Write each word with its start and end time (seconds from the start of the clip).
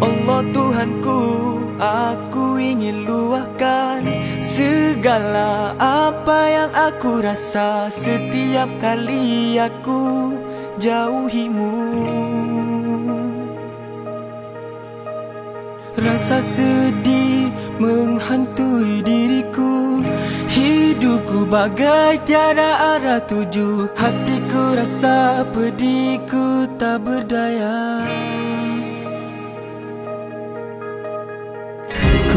Allah 0.00 0.40
Tuhanku 0.52 1.20
Aku 1.80 2.56
ingin 2.56 3.04
luahkan 3.04 4.00
Segala 4.40 5.76
apa 5.76 6.38
yang 6.48 6.72
aku 6.72 7.20
rasa. 7.20 7.92
Setiap 7.92 8.80
kali 8.80 9.60
aku 9.60 10.32
jauhimu. 10.80 11.76
Rasa 15.96 16.38
sedih 16.40 17.52
menghantui 17.80 19.04
diriku. 19.04 20.00
Hidupku 20.48 21.48
bagai 21.48 22.24
tiada 22.24 22.96
arah 22.96 23.20
tuju. 23.24 23.92
Hatiku 23.92 24.80
rasa 24.80 25.44
pedih 25.52 26.24
ku 26.24 26.64
tak 26.80 27.04
berdaya 27.04 28.00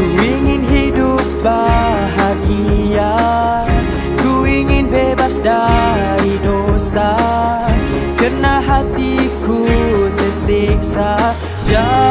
Ku 0.00 0.08
ingin 0.16 0.64
hidup 0.64 1.20
bahagia. 1.44 3.12
Ku 4.16 4.48
ingin 4.48 4.88
bebas 4.88 5.36
dari 5.44 6.40
dosa. 6.40 7.20
Kena 8.16 8.64
hatiku 8.64 9.60
tersiksa. 10.16 11.36
Jauh 11.68 12.09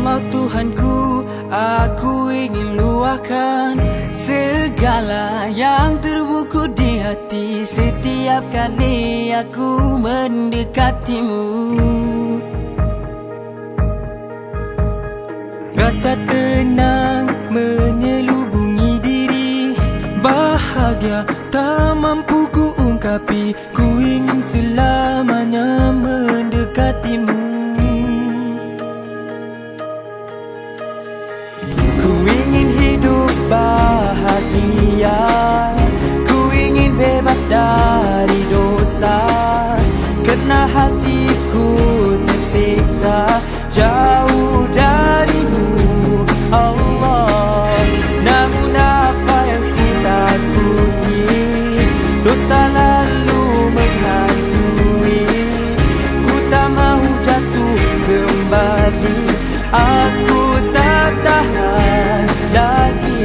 Allah 0.00 0.24
Tuhanku 0.32 1.28
Aku 1.52 2.32
ingin 2.32 2.80
luahkan 2.80 3.76
Segala 4.16 5.52
yang 5.52 6.00
terbuku 6.00 6.72
di 6.72 7.04
hati. 7.04 7.68
Setiap 7.68 8.48
kali 8.48 9.28
aku 9.36 10.00
mendekatimu 10.00 11.44
Rasa 15.76 16.16
tenang 16.24 17.28
menyelubungi 17.52 18.92
diri. 19.04 19.76
Bahagia 20.24 21.28
tak 21.52 21.92
mampu 22.00 22.48
ku 22.48 22.72
ungkapi 22.72 23.52
Ku 23.76 24.00
ingin 24.00 24.40
selamanya 24.48 25.92
mendekatimu 25.92 27.49
Jauh 43.70 44.66
darimu 44.74 46.26
Allah. 46.50 47.70
Namun 48.18 48.74
apa 48.74 49.38
yang 49.46 49.62
ku 49.62 49.88
takuti 50.02 51.22
Dosa 52.26 52.66
lalu 52.66 53.70
menghantui. 53.70 55.22
Ku 56.26 56.34
tak 56.50 56.66
mau 56.74 56.98
jatuh 57.22 57.78
kembali. 58.10 59.22
Aku 59.70 60.42
tak 60.74 61.14
tahan 61.22 62.26
lagi. 62.50 63.22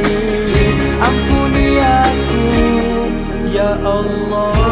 Ampuni 1.02 1.82
aku 1.82 2.46
Ya 3.50 3.74
Allah 3.82 4.65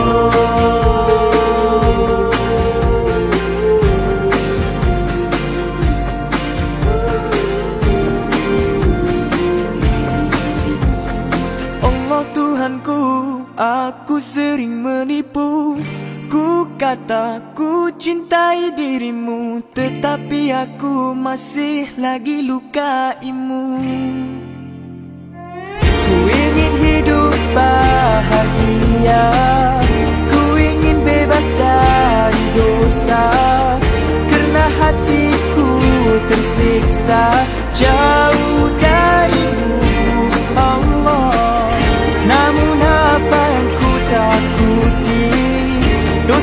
sering 14.44 14.76
menipu. 14.84 15.80
Ku 16.28 16.68
kata 16.76 17.54
ku 17.56 17.88
cintai 17.96 18.74
dirimu 18.76 19.64
Tetapi 19.72 20.52
aku 20.52 21.16
masih 21.16 21.88
lagi 21.96 22.44
lukaimu. 22.44 23.64
Ku 25.80 26.16
ingin 26.28 26.74
hidup 26.84 27.34
bahagia. 27.56 29.24
Ku 30.28 30.42
ingin 30.60 31.00
bebas 31.08 31.46
dari 31.56 32.44
dosa. 32.52 33.24
Kerana 34.28 34.66
hatiku 34.76 35.70
tersiksa 36.28 37.24
Jauh 37.72 38.53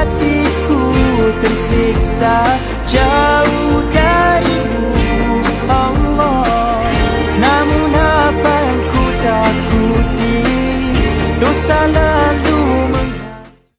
hatiku 0.00 0.80
tersiksa 1.44 2.40
Jauh 2.88 3.84
darimu 3.92 4.88
Allah. 5.68 6.80
Namun 7.36 7.92
apa 7.94 8.54
yang 8.66 8.82
ku 8.88 9.04
takuti 9.22 10.40
Dosa 11.38 11.80
lalu 11.86 12.29